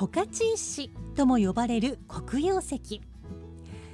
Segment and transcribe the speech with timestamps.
[0.00, 3.02] 十勝石とも呼ばれる黒曜石。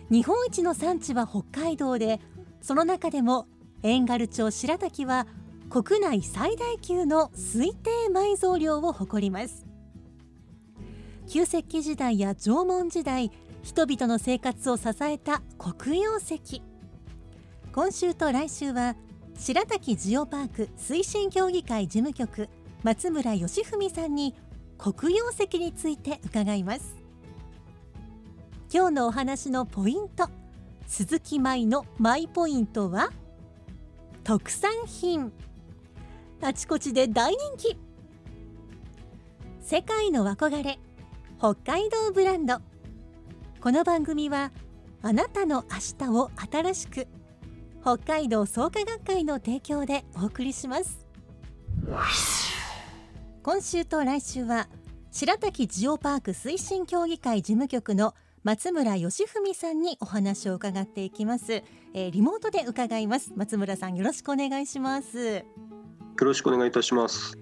[0.08, 2.20] 日本一の産地は北海道で
[2.60, 3.48] その中でも
[3.82, 5.26] 遠軽町白滝は
[5.68, 9.66] 国内最大級の推定埋蔵量を誇ります。
[11.26, 13.32] 旧石器時代や縄文時代
[13.64, 16.62] 人々の生活を支えた黒曜石。
[17.72, 18.94] 今週と来週は
[19.36, 22.48] 白滝ジオパーク推進協議会事務局
[22.84, 24.36] 松村義文さんに
[24.78, 26.96] 黒曜石について伺います。
[28.72, 30.28] 今日のお話のポイント
[30.86, 33.10] 鈴木舞のマイポイントは
[34.24, 35.32] 特産品。
[36.42, 37.78] あちこちで大人気。
[39.60, 40.78] 世界の憧れ
[41.38, 42.58] 北海道ブランド。
[43.60, 44.52] この番組は
[45.02, 47.08] あなたの明日を新しく
[47.82, 51.06] 北海道創価学会の提供でお送りします。
[53.46, 54.66] 今週と来週は
[55.12, 61.62] 白滝ジオパーク推進協議会事務局の松村義文さんにお話を伺っていきます、
[61.94, 63.32] えー、リモートで伺います。
[63.36, 65.36] 松村さんよろしくお願いします。
[65.36, 65.44] よ
[66.20, 67.38] ろしくお願いいたします。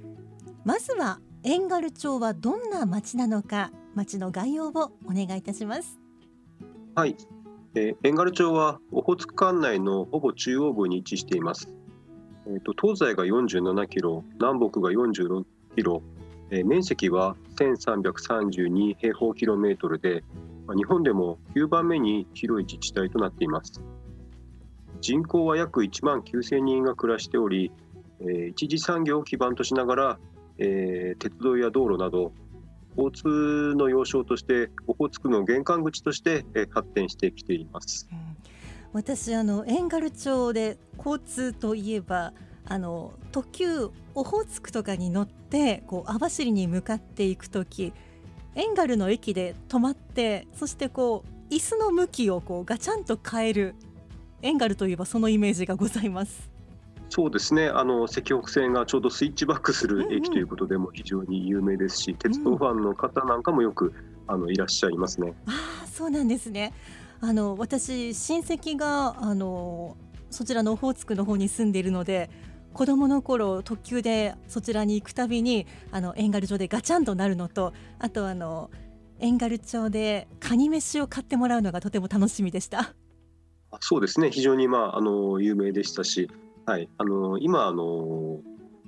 [0.66, 5.98] まずは遠軽町はどんな町なのか町の概要をお願いいたします。
[6.96, 7.16] はい、
[7.76, 11.72] えー、遠軽町はオホーツク管内のほぼ中央部に位置しています。
[12.46, 16.02] えーと、東西が47キロ南北が46キロ、
[16.50, 20.24] えー、面積は1332平方キロメートルで
[20.74, 23.82] 日本でも9番目に広い自治体となっています。
[25.00, 27.70] 人口は約1万9000人が暮らしており、
[28.20, 30.18] えー、一次産業を基盤としながら、
[30.56, 32.32] えー、鉄道や道路など
[32.96, 38.36] 交通の要衝としてオホーツクの玄関口として、えー、発展してきています、うん、
[38.94, 42.32] 私あの遠軽町で交通といえば
[42.66, 47.92] あの特急オホーツクとかに乗ってこう網走に向かっていく時
[48.54, 53.74] エンガルの駅で止まってそしてこう椅子の向きをこうガチャンと変える
[54.42, 56.50] エンガルといえばそのイメージがございます。
[57.10, 57.68] そうですね。
[57.68, 62.14] あの石北線がちょうどスイッチバックする駅ということでも非常に有名ですし、うん。
[62.14, 63.94] うん、鉄道ファンの方なんかもよく
[64.26, 65.32] あのいらっしゃいますね。
[65.46, 66.72] あそうなんですね。
[67.20, 69.96] あの私親戚があの
[70.30, 72.28] そちらのオホーツクの方に住んでいるので
[72.74, 78.70] 子供の頃特急でそちらに行くたびにあの遠軽町でガチャンとなるのとあとあの
[79.20, 82.94] 遠軽町でカニ飯を買ってもらうのがとても楽しみでした。
[83.80, 84.30] そうですね。
[84.30, 86.28] 非常に、まあ、あの有名でしたし、
[86.66, 88.40] はい、あの今あの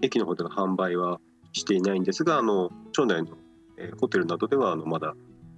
[0.02, 1.20] 駅の方での販売は
[1.52, 3.30] していないんですがあの町内の、
[3.78, 5.14] えー、ホテルなどではあのまだ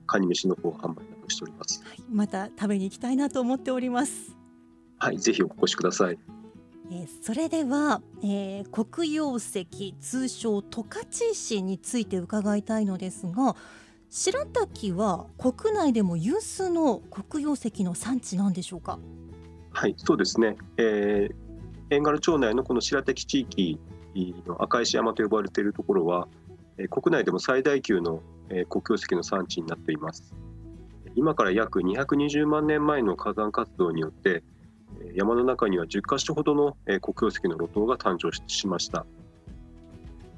[0.07, 4.37] カニ飯の方販売しております、はい、また食べに行きたいなと思っております。
[4.99, 5.19] はい。
[5.19, 6.19] ぜひお越しください
[6.91, 13.57] え、それでは、えー、黒曜石通称十勝石について伺いたいのですが
[14.11, 18.99] 白滝は国内でも有数の黒曜石の産地なんでしょうか？
[19.73, 23.79] はいそうですね、えー、遠軽町内のこの白滝地域
[24.47, 26.27] の赤石山と呼ばれているところは、
[26.79, 30.35] え、国内でも最大級の、え、黒曜石の産地になっています。
[31.15, 34.43] 今から約220万年前の火山活動によって
[35.15, 39.07] 山の中には10カ所ほどの黒曜石の露頭が誕生しました。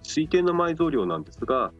[0.03, 1.73] 推定の埋蔵量なんですが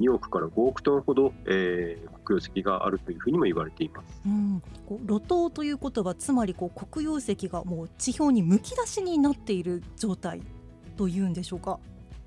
[0.00, 4.62] 2億から5億トンほど、えー、黒曜石があるというふうにも言われています、うん、
[5.06, 10.42] 露頭ということはつまりこう黒曜石がもう地表にむき出しになっている状態
[10.96, 11.78] というんでしょうか。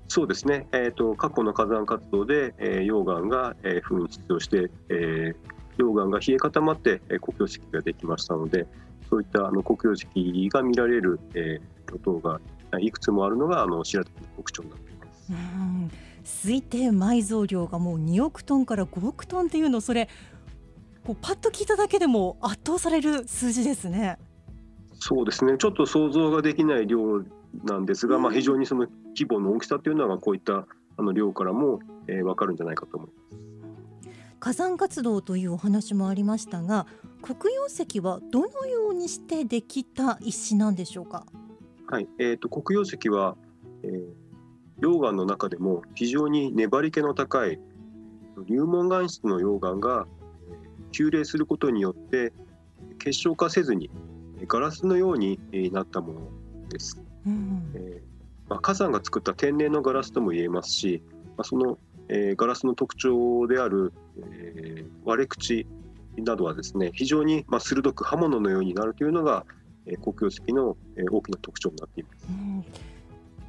[0.08, 8.66] そうですね、えーと、過去の火山活動で、えー、溶岩が、えー、噴出をして、えー、溶岩が冷え固まって、えー、黒曜石ができましたので、
[9.10, 12.40] そういったあの黒曜石が見られる、えー、露頭が
[12.78, 15.14] いくつもあるのがあの白滝の特徴になっていま
[16.24, 16.46] す。
[16.46, 20.08] 推定埋蔵量がもう2億トンから5億トンっていうのそれ
[21.04, 24.18] こうパッと聞いただけでも圧倒される数字ですね。
[25.00, 27.24] そうですねちょっと想像ができない量
[27.64, 28.86] なんですが、まあ、非常にその
[29.16, 30.66] 規模の大きさというのがこういった
[30.98, 33.50] あの量からも、えー、分かるんじゃないかと思います。
[34.38, 36.86] 火山活動というお話もありましたが
[37.22, 41.26] 黒曜石はどのようにしてできた石なんでしょうか？
[41.86, 43.36] はい、えーと、黒曜石は、
[43.82, 47.58] えー、溶岩の中でも非常に粘り気の高い
[48.46, 50.06] 流紋岩質の溶岩が
[50.92, 52.32] 急冷することによって
[52.98, 53.90] 結晶化せずに
[54.46, 55.38] ガラスのように
[55.72, 57.02] なったものです。
[57.26, 61.02] うん、えー、まあ、火山が作った天然のガラスとも言えますし、
[61.36, 61.78] まあ、その、
[62.08, 65.66] えー、ガラスの特徴である、えー、割れ口
[66.16, 69.44] などはですね非常にまあ鋭く刃物のようになるというのが、
[69.86, 72.26] えー、黒曜石の、えー、大きな特徴になっています。
[72.28, 72.64] うん、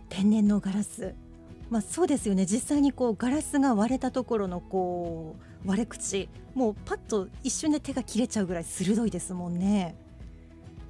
[0.09, 1.13] 天然のガラス。
[1.69, 2.45] まあ、そうですよね。
[2.45, 5.35] 実際にこうガラスが割れたところのこ
[5.65, 6.27] う割れ口。
[6.53, 9.95] もうパッと一瞬で手が切れちゃうぐらい鋭いですもんね。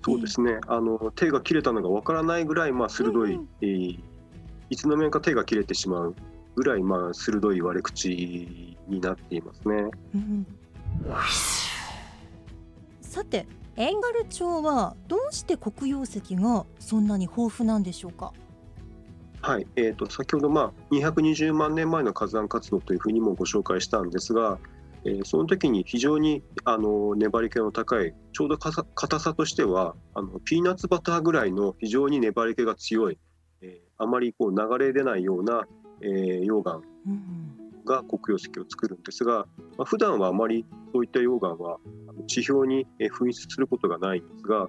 [0.04, 4.00] そうですね、あの手が切れたのがわからないぐらいまあ鋭い、うん、えー、
[4.72, 6.16] いつの間にか手が切れてしまう
[6.56, 8.10] ぐらいまあ鋭い割れ口
[8.88, 9.92] になっていますね。
[10.16, 10.48] うん、
[13.12, 18.32] さてエンガル町はどうして黒曜石がそんなに豊富なんでしょうか？
[19.42, 24.60] はい、えーと、先ほど、まあ、220万年前の火山活動というふうにもご紹介したんですが、
[25.04, 33.18] えー、その時に非常にあの粘り気の高いちょうど硬さとしてはあのピーナッツバターぐらいの非常に粘り気が強い、
[33.60, 35.68] えー、あまりこう流れ出ないような、
[36.02, 36.80] えー、溶岩
[37.86, 39.46] が黒曜石を作るんですが、
[39.78, 41.78] まあ、普段はあまりそういった溶岩は
[42.28, 44.68] 地表に噴出することがないんですが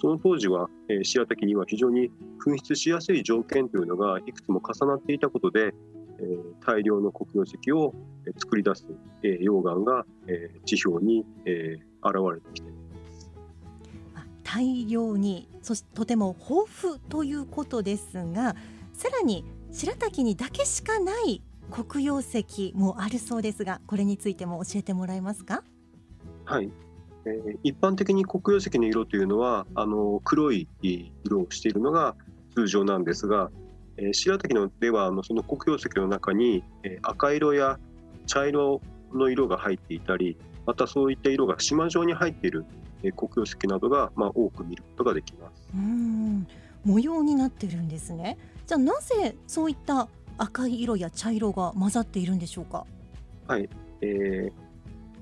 [0.00, 0.68] その当時は
[1.02, 2.10] 白滝には非常に
[2.44, 5.74] 噴出しやすい条件というのがいくつも重なっていたことで
[6.64, 7.94] 大量の黒曜石を
[8.38, 8.86] 作り出す
[9.22, 10.04] 溶岩が
[10.64, 12.82] 地表に現れてきています。
[14.44, 18.54] 大量にそしてとても豊富ということですが
[18.92, 21.40] さらに白滝にだけしかない
[21.72, 25.64] 黒曜石もあるそうですがこれについても教えてもらえますか？
[26.44, 26.70] はい
[27.24, 32.14] えー、一般的に黒曜石の色というのはあの黒い色をしているのが
[32.54, 33.50] 通常なんですが、
[33.96, 37.78] えー、白滝のではあのその黒曜石の中に、えー、赤色や
[38.26, 38.80] 茶色
[39.14, 40.36] の色が入っていたり
[40.66, 42.66] またそういった色が島状に入っている、
[43.02, 45.68] えー、黒曜石などが、まあ、多く見ることができます。
[45.74, 46.46] うん
[46.84, 48.36] 模様になってるんですね。
[48.66, 50.08] じゃあなぜそういった
[50.42, 52.84] 赤い色や茶色が混ざっているんでしょうか？
[53.46, 53.68] はい、
[54.00, 54.52] えー、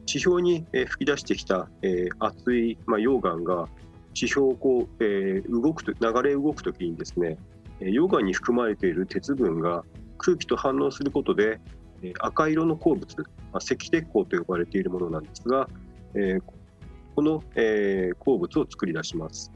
[0.07, 3.69] 地表に吹き出してきた、えー、熱い、まあ、溶岩が
[4.15, 7.37] 地表をこう、えー、動くと流れ動くときにですね
[7.81, 9.85] 溶岩に含まれている鉄分が
[10.17, 11.61] 空気と反応することで
[12.21, 15.69] 赤色の鉱物、まあ、赤鉄鉱と呼ばれているものなんですが、
[16.15, 16.43] えー、
[17.15, 19.53] この、えー、鉱物を作り出します。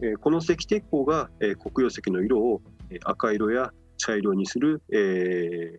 [0.00, 2.62] えー、この赤鉄鉱が、えー、黒曜石の色を
[3.04, 3.70] 赤色や
[4.08, 5.78] 茶色にする、えー、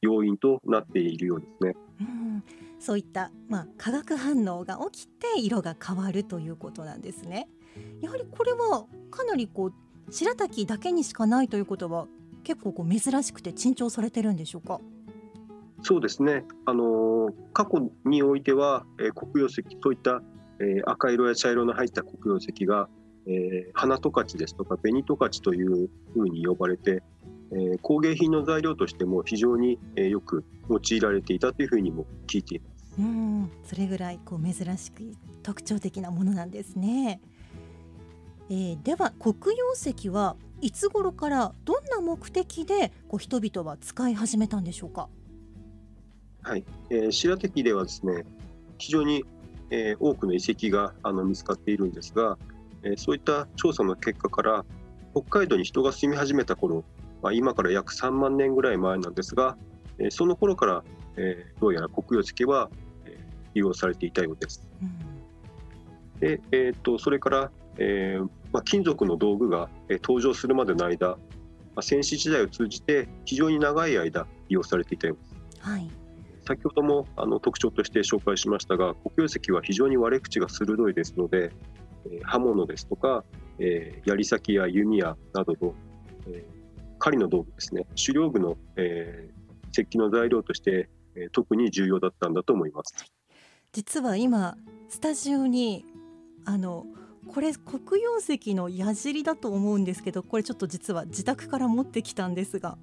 [0.00, 1.76] 要因となっているようですね。
[2.00, 2.44] うん
[2.78, 7.48] そういった、まあ、化学反応が起きて色が変わるということなんですね。
[8.00, 12.06] やはりこれはかなりこう白滝だけにしかないということは
[12.44, 14.80] 結構こう珍しくて珍重されてるんでしょうか？
[15.82, 16.44] そうですね。
[16.66, 20.22] あの過去においては、えー、黒曜石そういった、
[20.60, 22.88] えー、赤色や茶色の入った黒曜石が、
[23.26, 27.02] えー、花十勝ですとか紅十勝というふうに呼ばれて、
[27.50, 32.94] えー、工芸品の材料としても非常に、えー、よく用いられていたというふうにも聞いています。
[32.98, 37.20] うんそれぐらいこう珍しく特徴的なものなんですね。
[38.50, 45.08] えー、では黒曜石はいつ頃からどんな目的でこう人々は使い始めたんでしょうか？
[46.42, 48.24] はい、えー、白滝ではですね
[48.78, 49.24] 非常に、
[49.70, 52.36] えー、多くの遺跡があの見つかっているんですが、
[52.82, 54.64] えー、そういった調査の結果から
[55.14, 56.84] 北海道に人が住み始めた頃
[57.22, 59.56] まあ、今から約3万年ぐらい前なんですが、
[59.98, 60.84] えー、その頃から、
[61.16, 62.70] えー、どうやら黒曜石は、
[63.06, 63.14] えー、
[63.54, 64.66] 利用されていたようです。
[64.82, 71.16] うん、でえーと、それから、えーまあ、金属の道具が、えー、登場するまでの間、ま
[71.76, 75.60] あ、戦死時代を通じて非常に長い間利用されていたようです。
[75.60, 75.90] はい
[76.48, 81.52] 先ほどもあの特徴として紹介しましたが黒曜石は非常に割れ口が鋭いですので、
[82.10, 83.22] えー、刃物ですとか、
[83.58, 85.74] えー、槍先や弓矢などの、
[86.26, 86.57] えー、
[86.98, 92.94] 狩りの道具ですね狩猟具の、えー、石器の材料として、えー、特に重要だったんだと思います。
[93.72, 94.56] 実は今
[94.88, 95.84] スタジオに
[96.44, 96.86] あの
[97.26, 102.78] これ黒曜石の矢尻だと思うんですけどこれちょっと実は自宅から持ってきたんですが、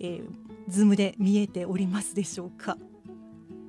[0.00, 0.24] えー、
[0.68, 2.76] ズームで見えておりますでしょうか？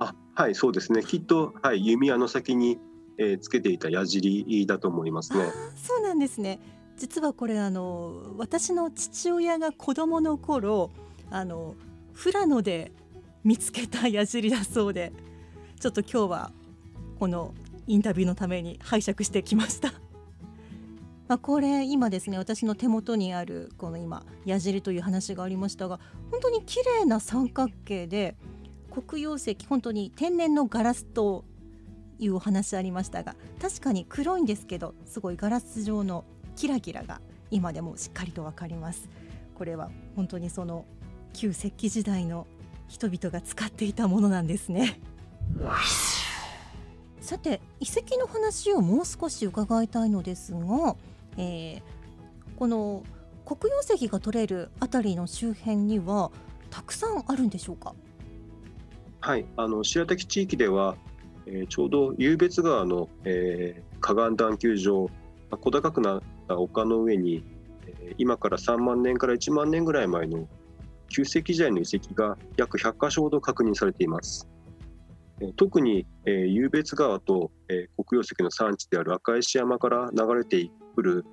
[0.00, 2.78] あはいそうですねきっと、はい、弓矢の先に、
[3.18, 5.44] えー、つけていた矢尻だと思いますね。
[5.76, 6.58] そうなんですね
[6.96, 10.90] 実はこれあの私の父親が子供の頃
[11.30, 11.74] あの
[12.14, 12.92] 富良野で
[13.44, 15.12] 見つけた矢尻だそうで
[15.78, 16.52] ちょっと今日は
[17.18, 17.54] この
[17.86, 19.92] インタビューのために拝借してきました。
[21.28, 25.98] まあ、これ今ですね私の手元にあるこの今矢尻という話がありましたが
[26.30, 28.36] 本当に綺麗な三角形で
[28.90, 31.44] 黒曜石本当に天然のガラスと
[32.20, 36.24] いうお話ありましたが確かに黒いんですけどすごいガラス状の
[36.56, 37.20] キラキラが
[37.50, 39.08] 今でもしっかりと分かります。
[39.54, 40.84] これは本当にその
[41.32, 42.46] 旧石器時代の
[42.88, 45.00] 人々が使っていたものなんですね。
[47.20, 50.96] さて遺跡の話をもう少し伺いたいのですが、
[51.36, 51.82] えー、
[52.56, 53.02] この
[53.44, 56.30] 黒曜石が取れるあたりの周辺には
[56.70, 57.94] たくさんあるんでしょうか？
[59.20, 60.96] はいあの白滝地域では、
[61.46, 65.10] えー、ちょうど湧別川の、えー、河岸段丘上
[65.50, 67.44] 小高くなった丘の上に、
[68.18, 70.48] 今から3万年から1万年ぐらい前の
[71.08, 74.48] 旧石器時代の遺跡が約100箇所ほど確認されています。
[75.56, 81.24] 特に、湧別川と、黒曜石の産地である赤石山から流れてくる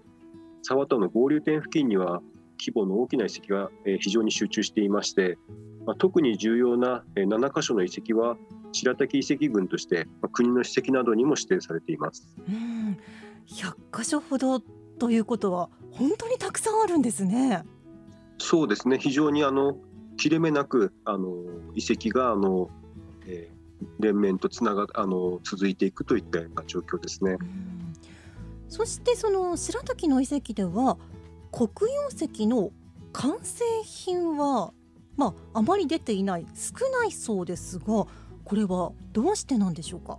[0.61, 2.21] 沢との合流点付近には
[2.59, 5.37] 規模の大きな遺跡が、非常に集中していまして、
[5.97, 8.37] 特に重要な、7カ所の遺跡は
[8.71, 12.27] 白滝遺跡群として、国の史跡などにも指定されています。
[12.47, 12.97] うん
[13.45, 14.61] 100箇所ほど
[15.03, 17.65] ということは本当にたくさんあるんですね。
[18.37, 19.75] そうですね非常にあの
[20.15, 21.35] 切れ目なくあの
[21.75, 22.69] 遺跡があの、
[23.25, 27.37] えー、連綿とつながあの続いていくといったような状況ですね。
[28.69, 30.97] そしてその白滝の遺跡では
[31.51, 32.71] 黒曜石の
[33.11, 34.71] 完成品は
[35.17, 38.07] まああまり出ていない少ないそうですがこ
[38.53, 40.17] れはどうしてなんでしょうか？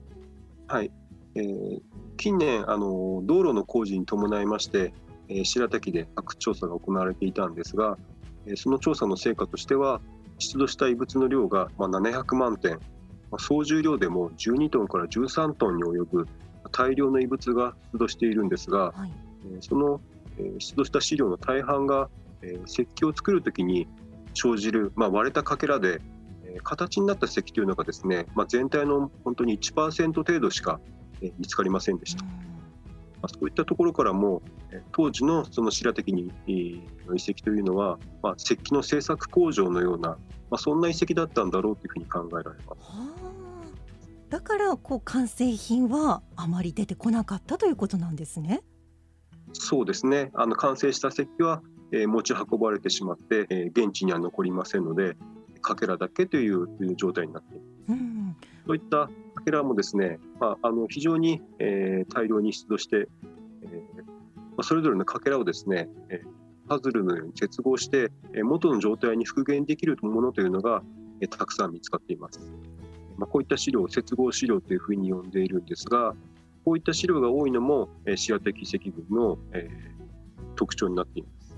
[0.66, 0.90] はい、
[1.36, 1.80] えー、
[2.24, 4.94] 近年あの道路の工事に伴いまして、
[5.28, 7.98] えー、白滝で発掘調査が行われていたんですが、
[8.46, 10.00] えー、その調査の成果としては
[10.38, 12.78] 出土した遺物の量が、まあ、700万点、
[13.30, 16.26] まあ、総重量でも12トンから13トンに及ぶ
[16.72, 19.12] 大量の遺物が出土しているんですが、はい、
[19.44, 20.00] えー、その、
[20.38, 22.08] えー、出土した資料の大半が、
[22.40, 23.86] えー、石器を作るときに
[24.32, 26.00] 生じる、まあ、割れたかけらで、
[26.46, 30.80] えー、形になった石というのがですね、まあ、全体の本当に1%程度しか
[31.21, 32.25] 見つかりませんでした。
[32.25, 32.30] ま
[33.25, 34.42] あ、そういったところからも
[34.92, 36.30] 当時のその白滝に
[37.06, 40.18] の遺跡というのは、まあ、石器の製作工場のような、ま
[40.52, 43.25] あ、そんな遺跡だったんだろうというふうに考えられます。
[44.28, 48.62] だからこう完成品はあまり出てこなかったということなんですね。
[49.52, 50.30] そうですね。
[50.35, 55.16] あの完成した石器は、えー、持ち運ばれてしまって、えー、現地には残りませんので、
[55.62, 57.71] かけらだけという状態になっています。
[57.88, 59.09] うん、そういった
[59.44, 63.08] かけらもですね、まあ、あの非常に、えー、大量に出土して、
[63.62, 64.12] えーま
[64.58, 70.82] あ、それぞれのかけらをですね、えー、パズルのように接合して、えー、元の状態に復元できるものというのが、
[71.20, 72.40] えー、たくさん見つかっています。
[73.18, 76.14] まあ、こういった資料を接合資料というふうに呼んでいるんですが、
[76.64, 81.56] こういった資料が多いのも、えー、シア的遺跡群の、えー、特徴になっています。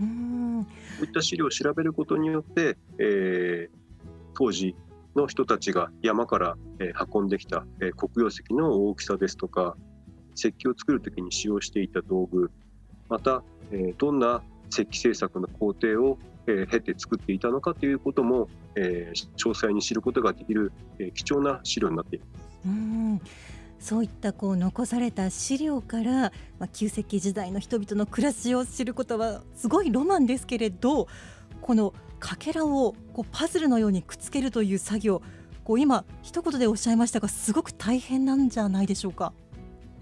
[0.00, 0.70] うんこ
[1.02, 3.76] ういった資料を調べることによって、えー、
[4.34, 4.74] 当時
[5.16, 9.76] の人たちが山から、え、運んできた、え、黒曜石の大きさですとか
[10.34, 12.50] 石器を作る時に使用していた道具
[13.08, 13.42] また、
[13.72, 22.30] え、どんな石器製作の工程を、え、経て作っていたのかということも、え、詳細に知ることができる、え、貴重な資料になっています。
[22.66, 23.20] うん
[23.78, 31.06] そういったこう残された資料から、まあ、旧石器時代の人々の暮らしを知ることはすごいロマンですけれど
[31.60, 31.92] この
[32.26, 35.22] かけらをこうパズルのようにくっつけるという作業。
[35.62, 39.32] こう今一言でおっしゃいましたがすごく大変なんじゃないでしょうか。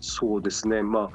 [0.01, 1.11] そうですね、ま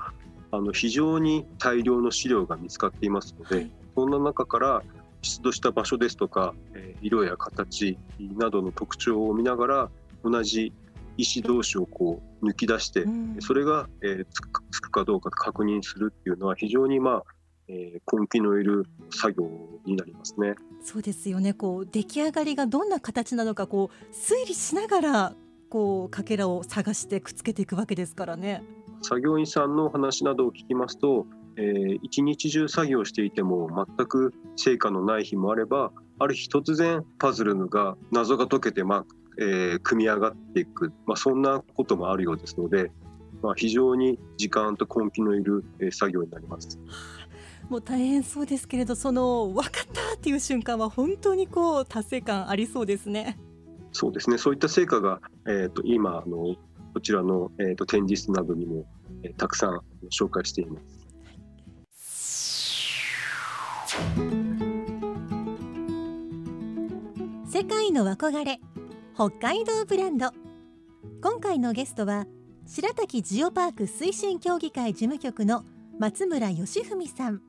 [0.51, 4.83] あ、あの非常に大量の資料が見つかっていますので、はい、そんな中から
[5.23, 7.97] 出土した場所ですとか、えー、色や形
[8.37, 9.89] などの特徴を見ながら
[10.23, 10.73] 同じ
[11.17, 14.25] 石同士をこう抜き出して、うん、それが、えー、
[14.71, 17.38] つくかどうか確認するっていうのは非常にまあ
[17.69, 19.49] えー、根気のいる作業
[19.85, 20.55] になりますね。
[20.81, 21.53] そうですよね。
[21.53, 25.35] こう出来上がりがどんな形なのかこう推理しながら
[25.69, 28.63] こうかけらを探してくっつけていくわけですからね。
[29.01, 31.25] 作業員さんの話などを聞きますと、
[31.57, 39.05] えー、一日中作業していても全く成果のない日もあれば、ある日突然パズルが謎が解けてまあ、
[39.37, 42.91] えー、組み上がっていく、まあそんなこともあるようですので、
[43.41, 46.79] まあ非常に時間と根気のいる作業になります。
[47.69, 53.37] もう大変そうですけれどその分かったっていう瞬間は本当にこう達成感ありそうですね。
[53.91, 56.55] そうですねそういった成果が、えーと、今あの
[56.93, 58.85] こちらの、えーと、展示室などにも、
[59.23, 60.99] えー、たくさん紹介しています。
[67.51, 68.59] 世界の憧れ
[69.15, 70.31] 北海道ブランド
[71.21, 72.25] 今回のゲストは
[72.65, 75.65] 白滝ジオパーク推進協議会事務局の
[75.99, 77.41] 松村義文さん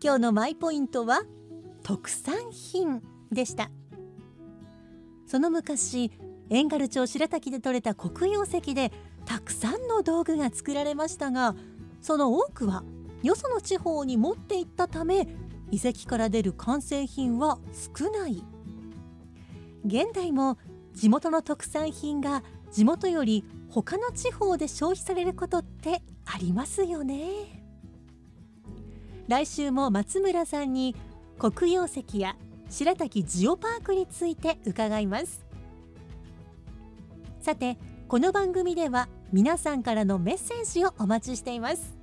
[0.00, 1.22] 今日のマイポイントは
[1.82, 3.02] 特産品
[3.32, 3.70] でした。
[5.26, 6.12] その昔
[6.48, 8.92] 遠軽町白滝で採れた黒曜石で
[9.26, 11.54] たくさんの道具が作られましたが
[12.00, 12.82] その多くは
[13.22, 15.28] よその地方に持っていったため
[15.70, 17.58] 遺跡から出る完成品は
[17.98, 18.42] 少ない。
[19.84, 20.58] 現代も
[20.94, 27.57] 地元の特産品が地元より他の地方で消費されることってありますよね。
[29.28, 30.96] 来週も松村さんに
[31.38, 32.34] 黒曜石や
[32.70, 35.44] 白滝ジオパークについて伺います。
[37.42, 37.76] さて
[38.08, 41.94] この番組では皆さんからのメッセージをお待ちしています。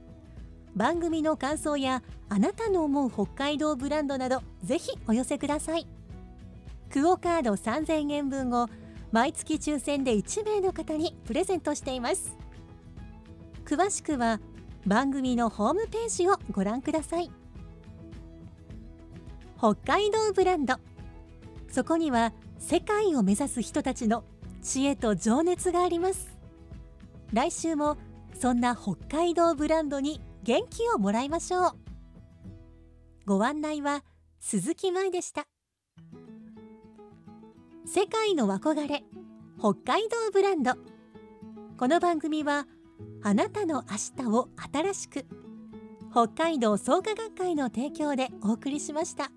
[0.75, 5.87] 番組の感想やあなたの思う北海道ブランドなどぜひお寄せください。
[6.91, 8.69] クオカード3000円分を
[9.11, 12.37] 毎月抽選で1名の方にプレゼントしています。
[13.65, 14.39] 詳しくは
[14.85, 17.31] 番組のホームページをご覧ください。
[19.57, 20.75] 北海道ブランド。
[21.69, 24.23] そこには世界を目指す人たちの
[24.61, 26.37] 知恵と情熱があります。
[27.33, 27.97] 来週も
[28.39, 31.71] そんな北海道ブランドに元気をもらいましょう。
[33.25, 34.03] ご案内は
[34.39, 35.47] 鈴木舞でした。
[37.87, 39.03] 世界の憧れ
[39.57, 40.73] 北海道ブランド。
[41.77, 42.67] この番組は
[43.23, 45.25] あなたの明日を新しく
[46.11, 49.31] 北海道創価学会の提供でお送りしました。